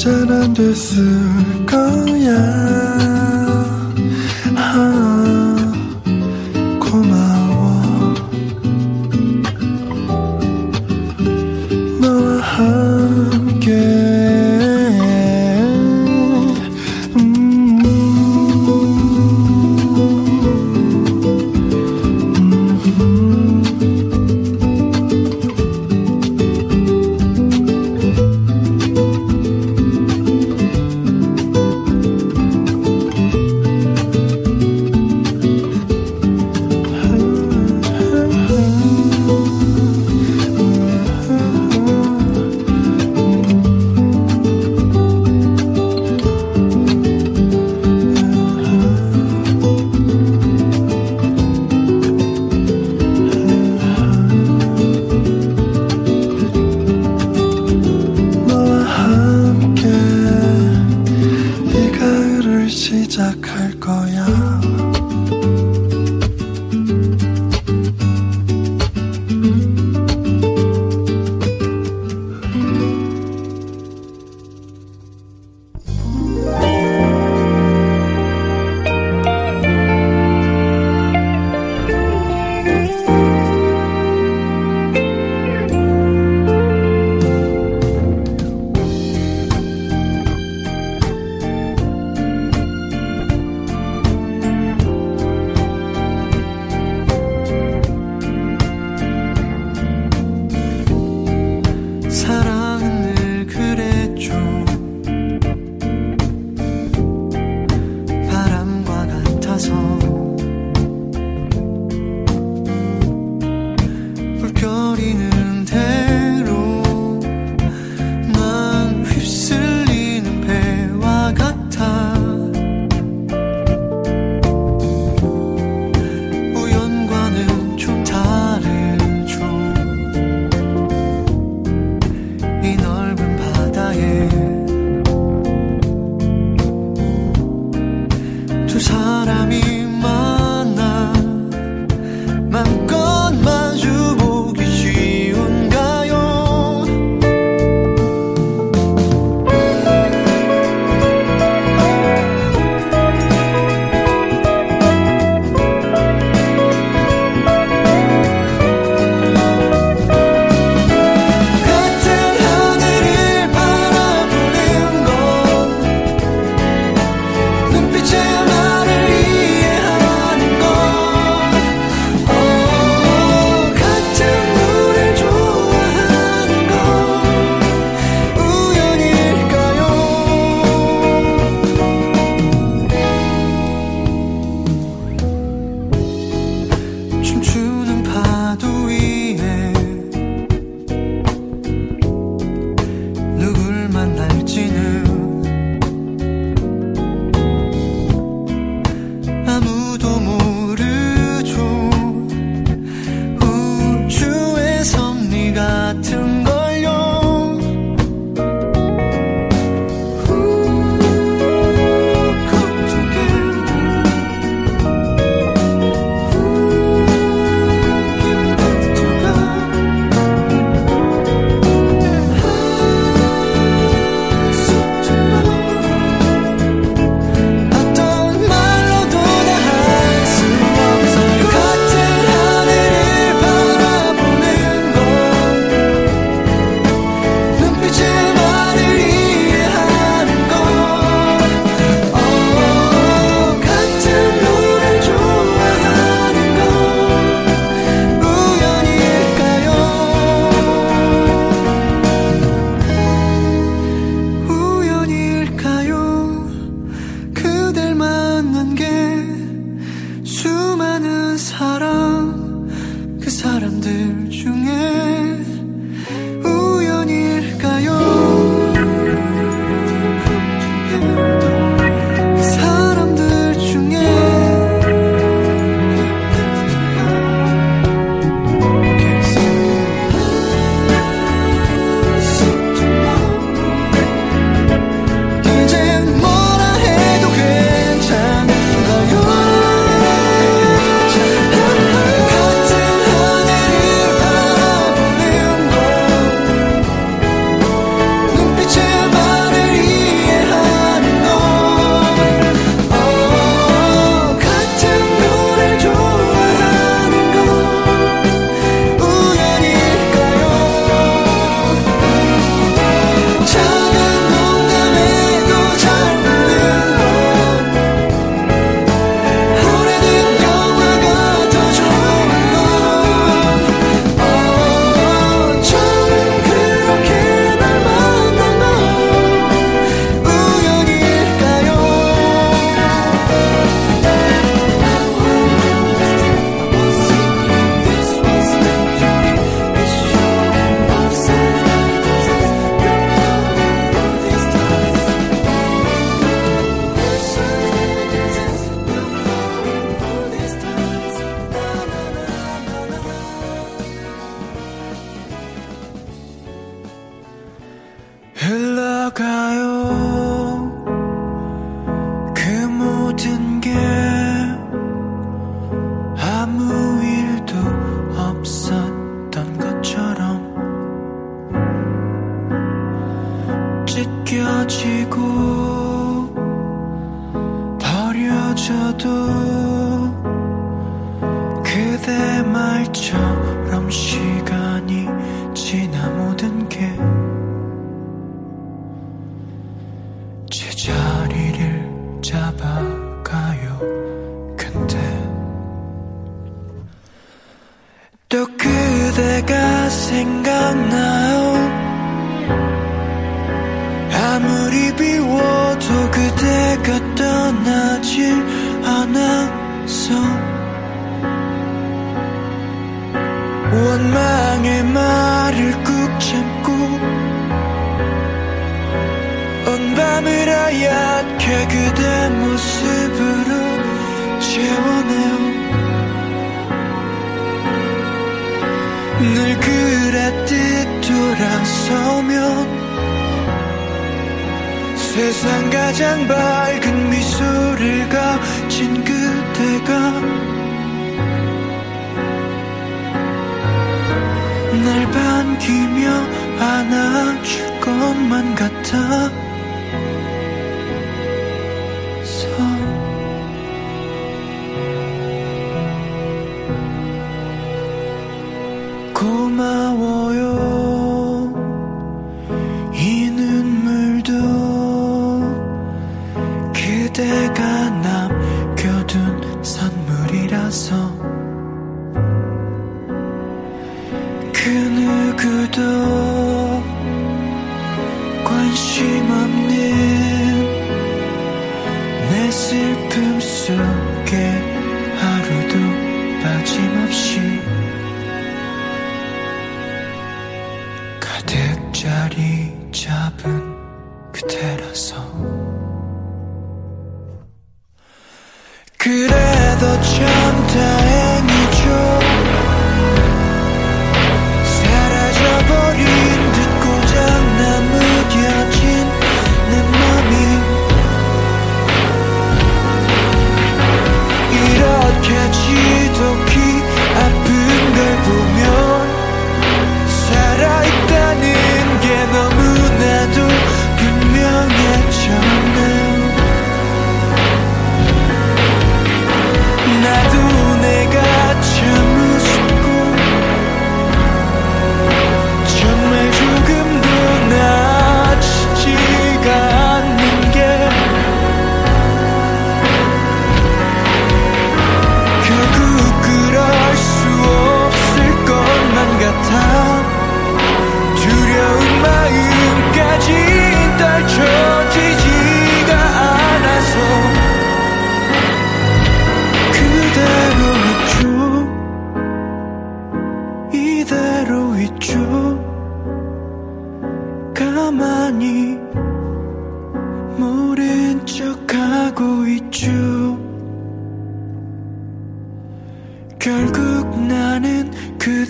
나 0.00 0.10
혼자는 0.10 0.42
안 0.42 0.54
됐을 0.54 1.66
거야. 1.66 2.32
아, 4.56 5.19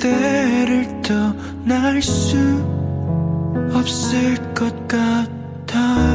그대를 0.01 1.03
떠날 1.03 2.01
수 2.01 2.39
없을 3.75 4.55
것 4.55 4.89
같아 4.89 6.10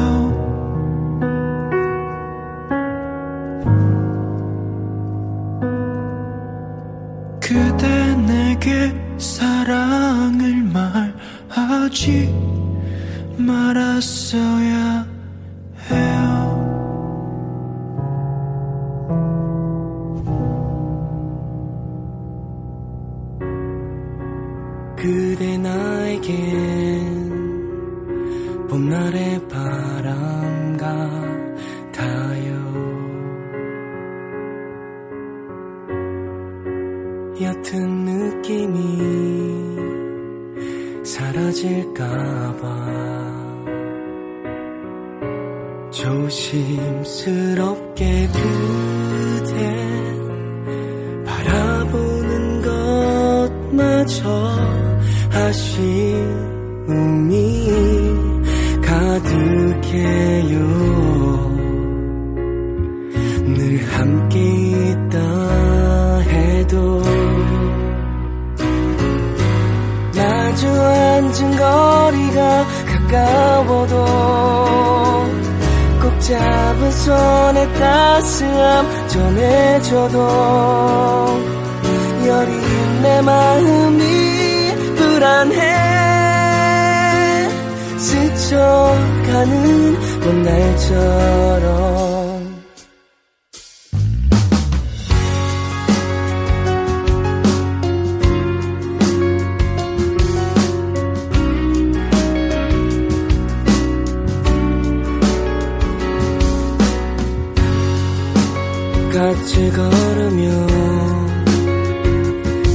같이 109.16 109.70
걸으며 109.70 110.44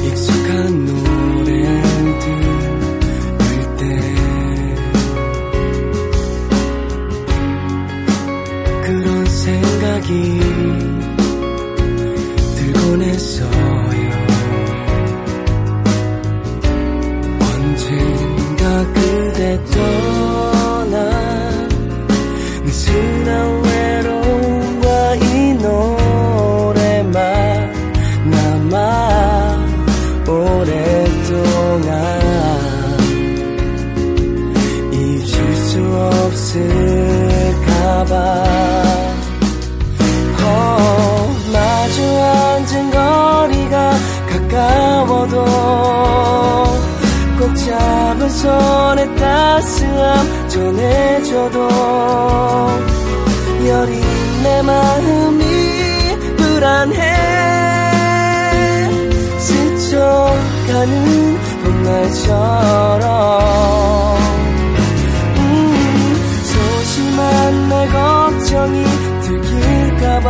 익숙한 0.08 0.86
노래를 0.88 2.20
들을 2.20 3.76
때. 3.78 3.84
그런 8.82 9.26
생각이 9.26 10.41
내 54.62 54.68
마음이 54.68 55.44
불안해. 56.38 56.96
스쳐가는 59.40 60.94
봄날처럼. 61.64 63.02
음, 65.38 66.16
소심한 66.44 67.70
내 67.70 67.88
걱정이 67.88 68.86
들킬까봐. 69.22 70.28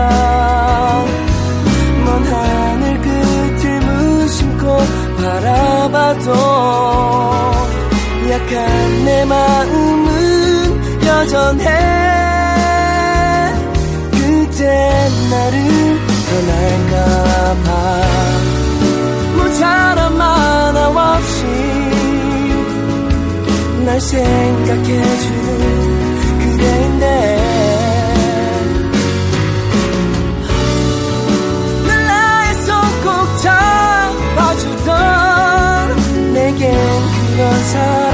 먼 2.06 2.24
하늘 2.24 3.02
끝을 3.02 3.82
무심코 3.82 4.78
바라봐도 5.18 6.32
약한 8.30 9.04
내 9.04 9.26
마음은 9.26 11.04
여전해 11.06 12.01
나를 15.32 15.56
떠날까봐. 16.30 17.68
모자란 19.38 20.18
만화 20.18 20.80
없이 20.90 21.46
날 23.86 24.00
생각해주는 24.00 25.50
그대인데 26.40 27.06
날 31.88 31.90
나의 32.08 32.56
손 32.66 32.70
꼭 33.04 33.08
잡아주던 34.36 34.90
내겐 36.34 36.62
그런 37.36 37.64
사람 37.66 38.11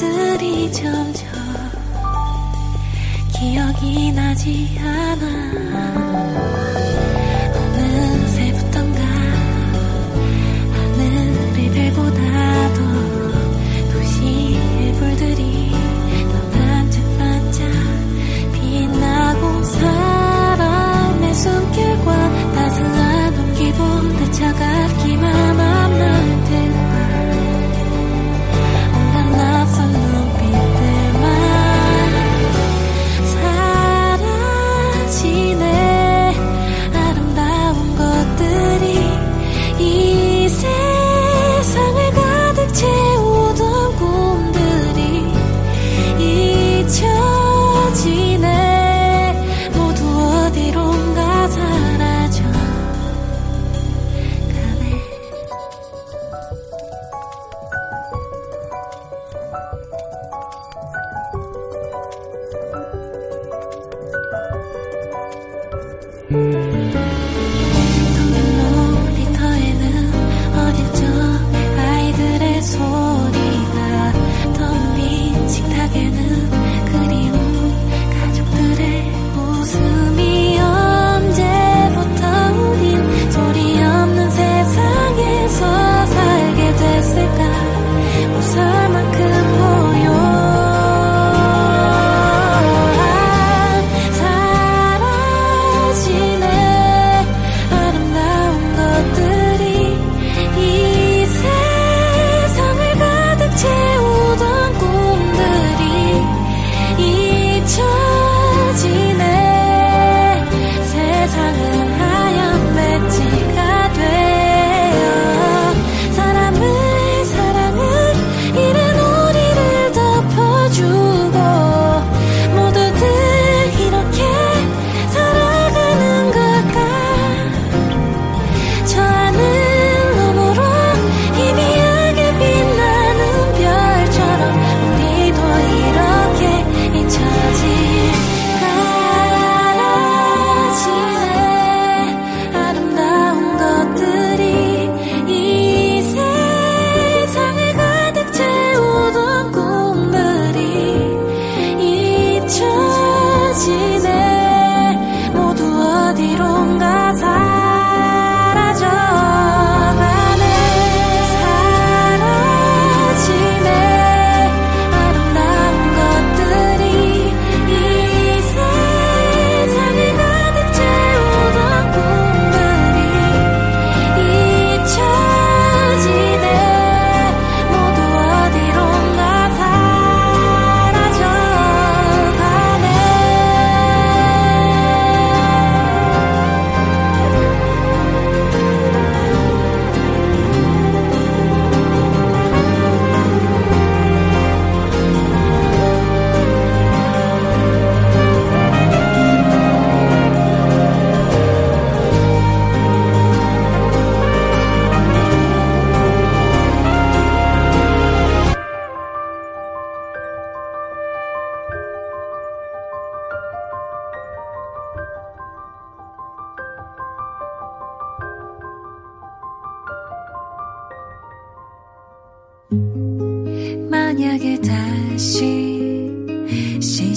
것들이 0.00 0.72
점점 0.72 1.28
기억이 3.38 4.12
나지 4.12 4.78
않아. 4.80 5.26
어느새부턴가 7.54 9.00
하늘빛보다도 11.52 12.78
도시의 13.92 14.92
불들이 14.94 15.70
더 16.32 16.34
반짝반짝 16.50 17.68
빛나고 18.54 19.62
사람의 19.64 21.34
손길과 21.34 22.52
따스한 22.54 23.34
온기보다 23.38 24.30
차갑기만 24.32 25.49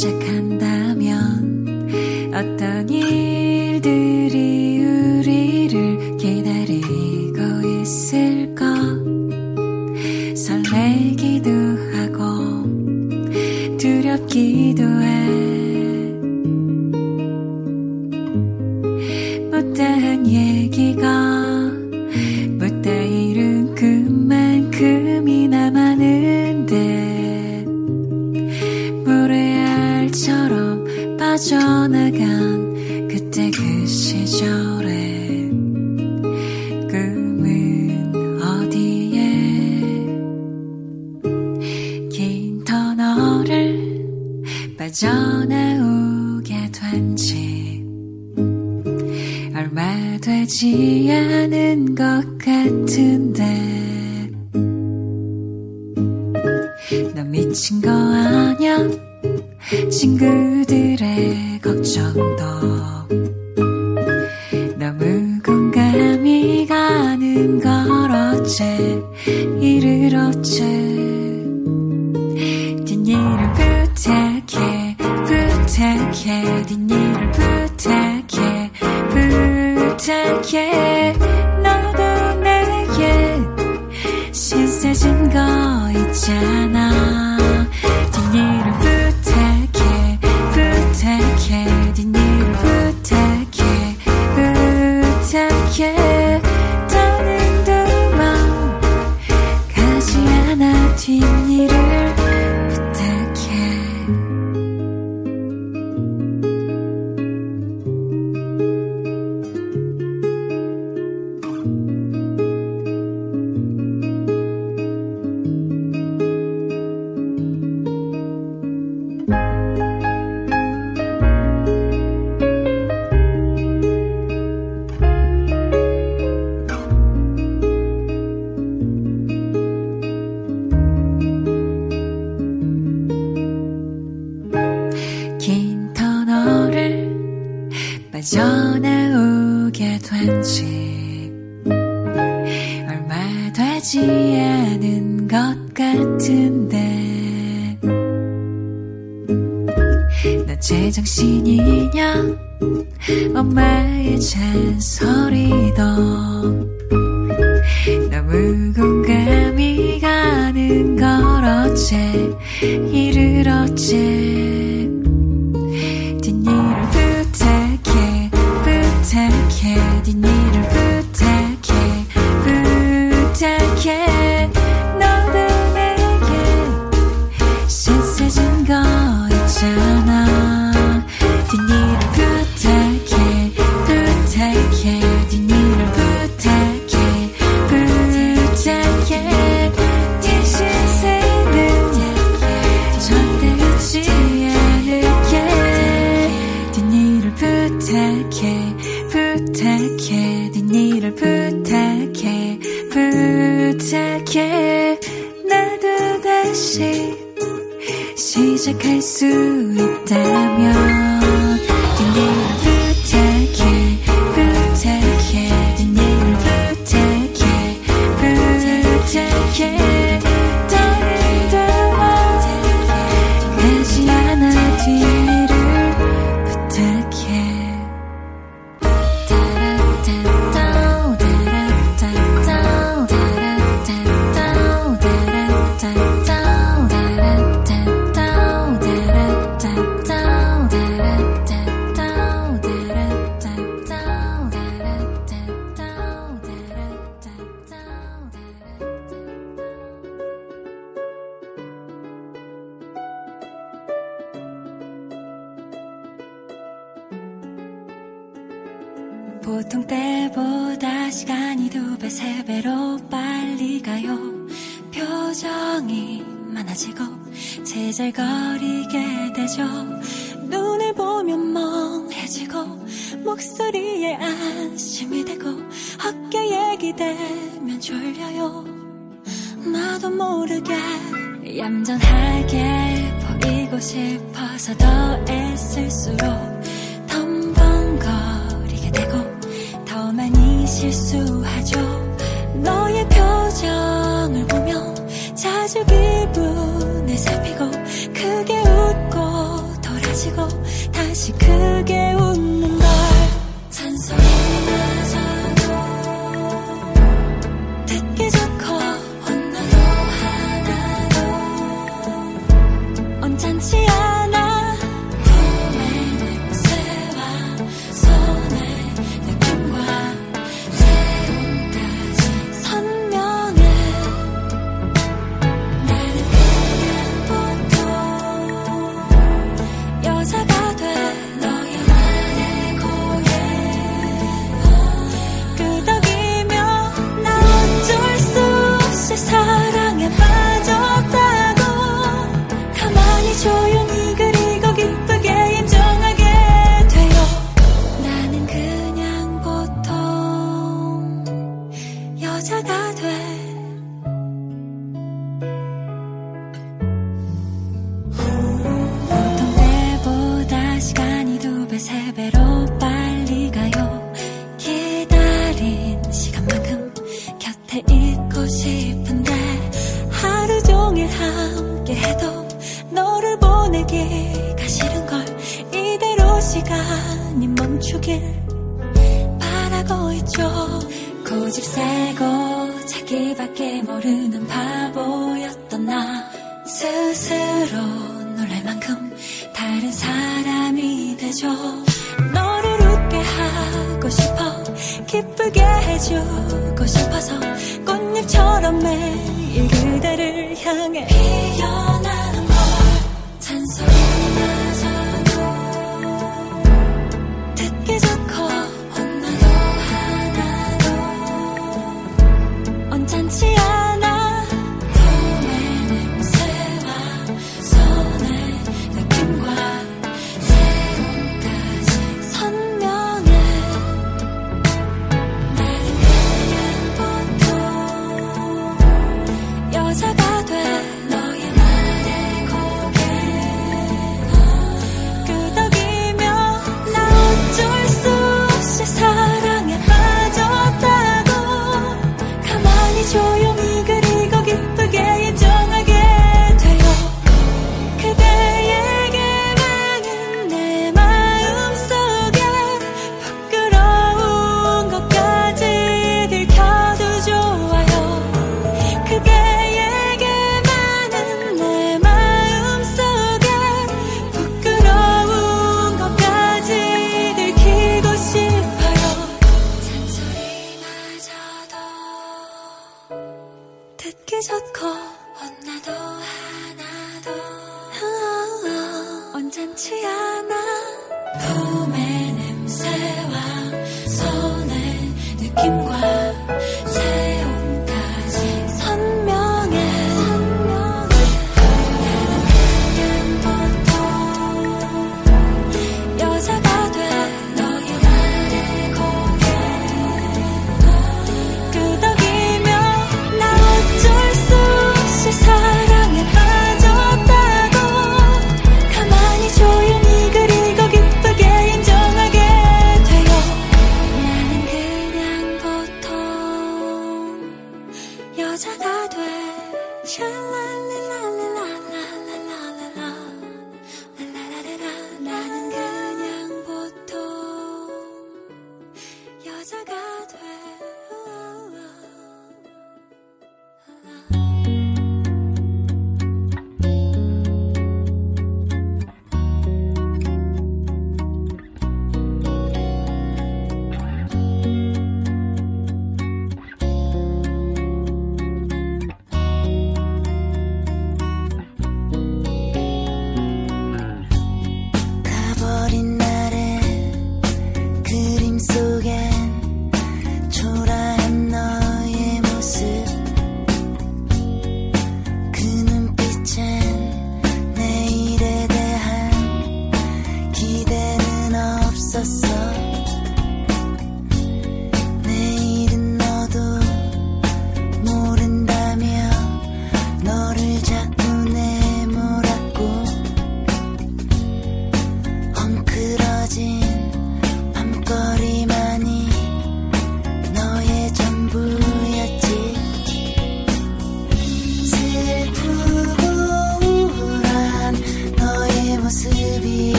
전화 0.00 0.67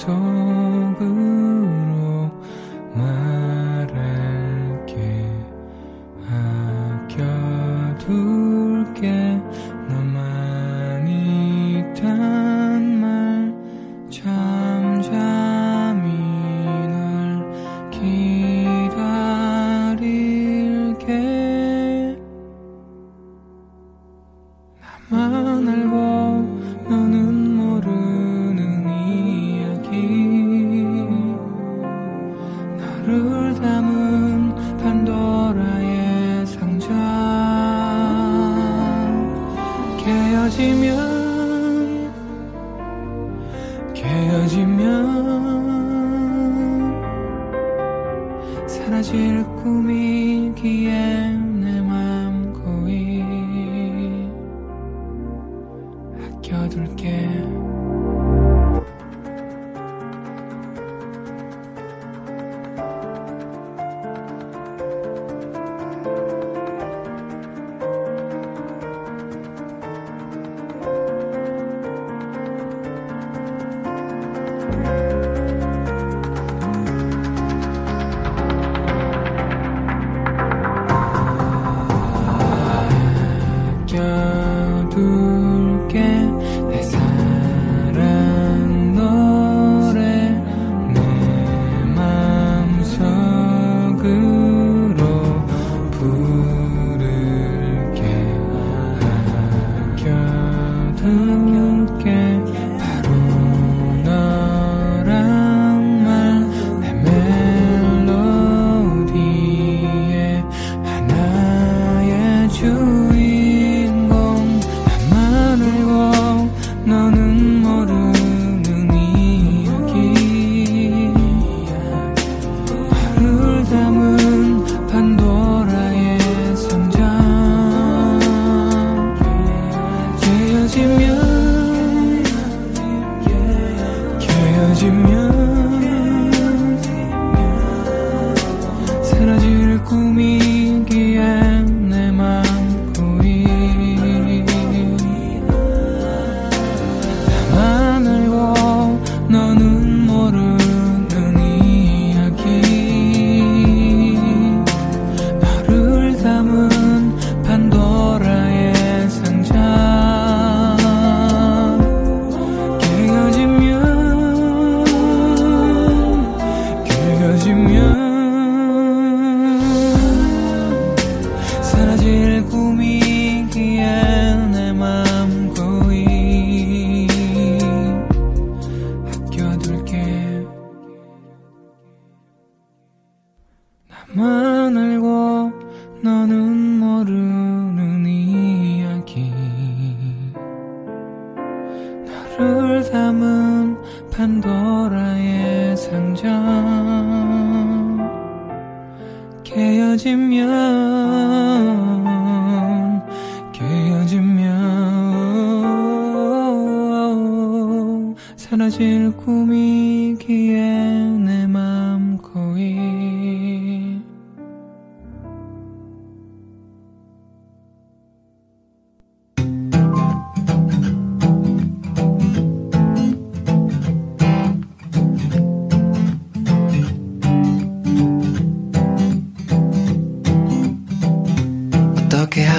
속으 0.00 1.25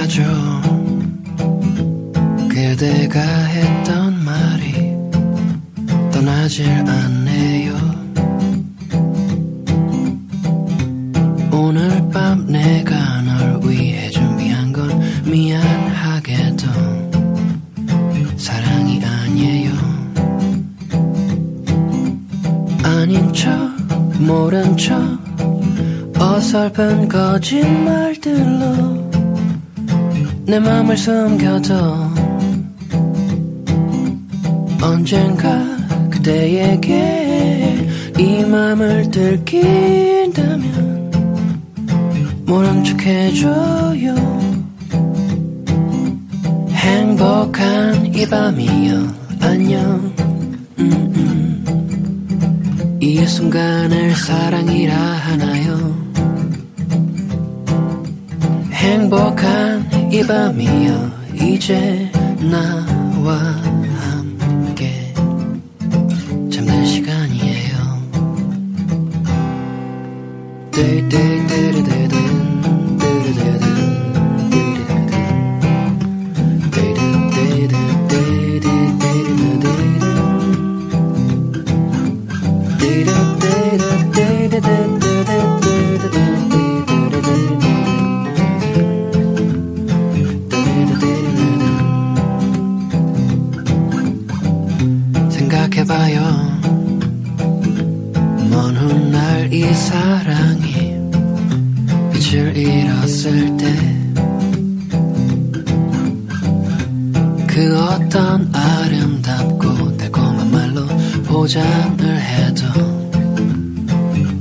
말해줘. 0.08 0.22
그대가 2.48 3.20
했던 3.20 4.24
말이 4.24 4.96
떠나질 6.10 6.66
않네요. 6.66 7.76
오늘 11.52 12.08
밤 12.10 12.46
내가 12.46 13.20
널 13.22 13.60
위해 13.64 14.08
준비한 14.10 14.72
건 14.72 14.98
미안하게도 15.24 16.66
사랑이 18.38 19.00
아니에요. 19.04 19.72
아닌 22.82 23.32
척 23.34 23.52
모른 24.18 24.76
척 24.76 24.96
어설픈 26.18 27.08
거짓말들로 27.08 28.97
내 30.48 30.58
맘을 30.58 30.96
숨겨둬. 30.96 32.10
언젠가 34.80 35.62
그대에게 36.10 37.86
이 38.18 38.42
맘을 38.44 39.10
들킨다면 39.10 40.72
모른 42.46 42.82
척 42.82 42.98
해줘요. 43.04 44.14
행복한 46.70 48.06
이 48.06 48.24
밤이여 48.26 49.06
안녕. 49.42 50.14
음, 50.78 51.12
음. 51.14 52.98
이 53.02 53.18
순간을 53.26 54.16
사랑이라 54.16 54.94
하나요? 54.96 55.94
행복한 58.72 59.97
이 60.10 60.26
밤이여 60.26 61.10
이제 61.34 62.10
나와. 62.40 63.57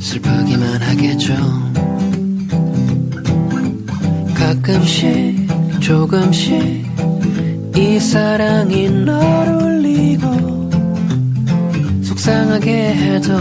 슬프기만 0.08 0.82
하겠죠. 0.82 1.34
가끔씩 4.34 5.46
조금씩 5.82 6.88
이 7.76 8.00
사랑이 8.00 8.90
널 8.90 9.50
울리고 9.50 10.70
속상하게 12.04 12.94
해도 12.94 13.34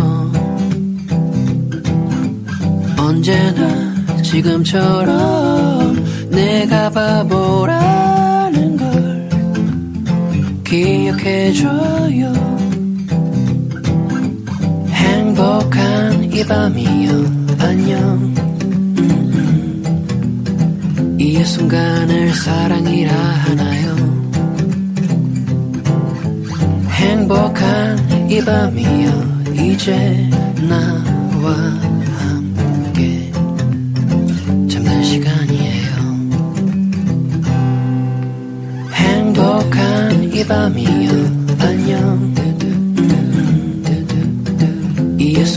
언제나 2.99 3.95
지금처럼 4.23 6.05
내가 6.31 6.91
바보라는 6.91 8.77
걸 8.77 9.29
기억해줘요 10.64 12.35
행복한 14.91 16.16
이 16.37 16.45
밤이요. 16.45 17.12
안녕. 17.59 18.34
이 21.18 21.43
순간을 21.43 22.34
사랑이라 22.34 23.11
하나요? 23.11 23.97
행복한 26.91 28.30
이 28.30 28.45
밤이요. 28.45 29.45
이제 29.55 30.28
나와 30.68 31.55
함께. 32.18 33.32
잠들 34.68 35.05
시간이에요. 35.05 35.97
행복한 38.93 40.22
이 40.34 40.45
밤이요 40.47 41.45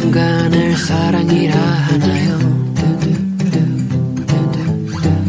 순간을 0.09 0.75
사랑이라 0.75 1.55
하나요? 1.55 2.39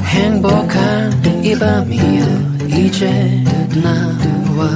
행복한 0.04 1.44
이 1.44 1.54
밤이요 1.58 2.24
이제 2.66 3.44
나와 3.82 4.70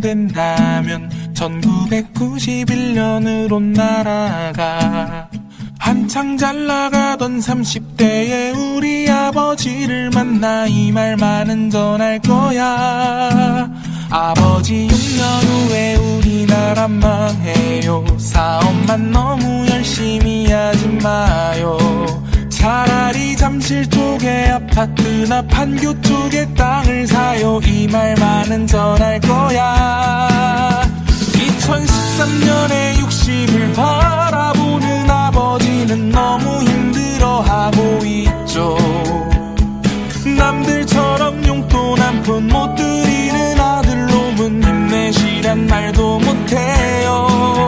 발명된다면 0.00 1.10
1991년으로 1.34 3.60
날아가 3.62 5.28
한창 5.78 6.36
잘 6.36 6.66
나가던 6.66 7.38
30대의 7.40 8.56
우리 8.56 9.08
아버지를 9.10 10.10
만나 10.10 10.66
이 10.66 10.90
말만은 10.90 11.70
전할 11.70 12.18
거야. 12.20 13.70
아버지 14.10 14.88
6년 14.88 15.22
후에 15.44 15.94
우리나라 15.96 16.88
망해요? 16.88 18.04
사업만 18.18 19.10
너무 19.10 19.66
열심히 19.68 20.50
하지 20.50 20.86
마요 21.02 21.76
잠실 23.64 23.88
쪽에 23.88 24.50
아파트나 24.50 25.40
판교 25.46 25.98
쪽에 26.02 26.46
땅을 26.54 27.06
사요. 27.06 27.58
이 27.64 27.88
말만은 27.90 28.66
전할 28.66 29.18
거야. 29.20 30.82
2013년에 31.32 32.94
60을 32.98 33.74
바라보는 33.74 35.08
아버지는 35.08 36.10
너무 36.10 36.62
힘들어하고 36.62 38.00
있죠. 38.04 38.76
남들처럼 40.36 41.46
용돈 41.46 41.98
한 41.98 42.22
푼 42.22 42.46
못 42.46 42.74
드리는 42.74 43.58
아들 43.58 44.06
놈은 44.06 44.62
힘내시란 44.62 45.66
말도 45.66 46.18
못해요. 46.18 47.66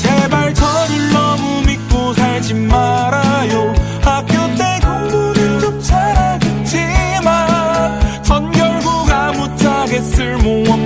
제발 0.00 0.54
저를 0.54 1.12
너무 1.12 1.60
믿고 1.66 2.12
살지 2.14 2.54
말아요 2.54 3.74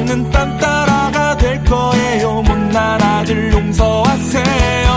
쓸모없는 0.08 0.30
딴따라가 0.30 1.36
될 1.36 1.62
거예요. 1.64 2.40
못난 2.42 3.02
아들 3.02 3.52
용서하세요. 3.52 4.88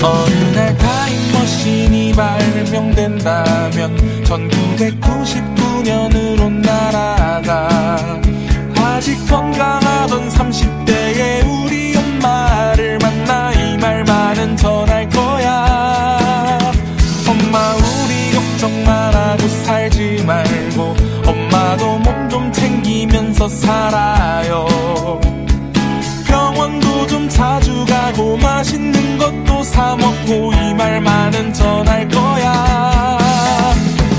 어느 0.00 0.54
날 0.54 0.76
타임머신이 0.78 2.12
발명된다면 2.12 3.96
1999년으 4.24 6.27
건강하던 10.18 10.28
30대의 10.30 11.46
우리 11.46 11.96
엄마를 11.96 12.98
만나 12.98 13.52
이 13.52 13.76
말만은 13.78 14.56
전할 14.56 15.08
거야. 15.08 16.58
엄마 17.28 17.74
우리 17.76 18.32
걱정만 18.32 19.14
하고 19.14 19.48
살지 19.48 20.24
말고 20.26 20.96
엄마도 21.26 21.98
몸 21.98 22.28
좀 22.28 22.52
챙기면서 22.52 23.48
살아요. 23.48 24.66
병원도 26.26 27.06
좀 27.06 27.28
자주 27.28 27.84
가고 27.86 28.36
맛있는 28.36 29.18
것도 29.18 29.62
사 29.62 29.96
먹고 29.96 30.52
이 30.52 30.74
말만은 30.74 31.52
전할 31.54 32.08
거야. 32.08 33.18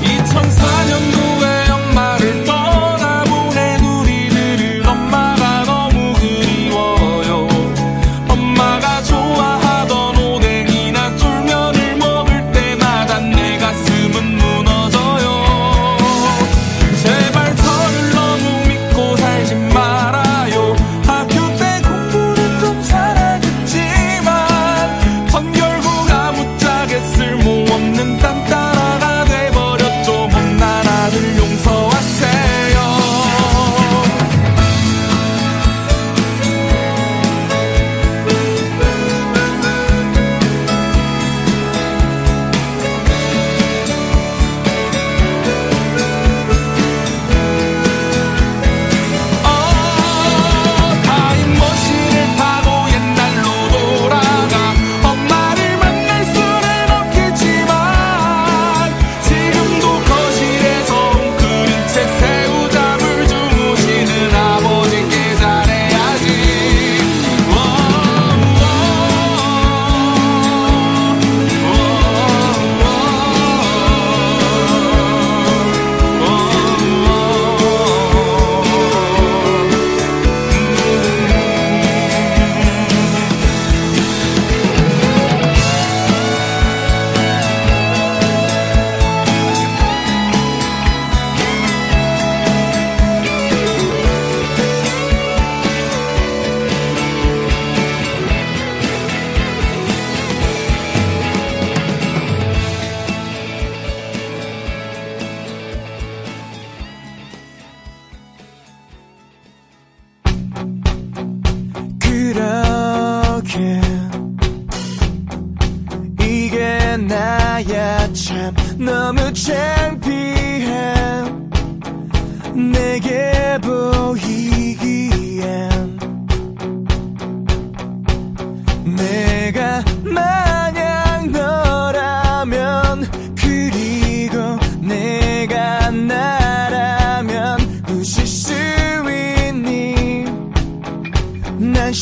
2004년도에 0.04 1.59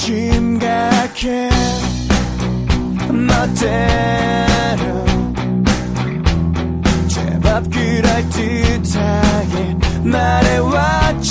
심각해. 0.07 1.49
멋대로 3.09 4.85
제법 7.09 7.69
그럴듯하게 7.69 8.15
말해왔지만 10.05 11.27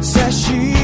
사실 0.00 0.83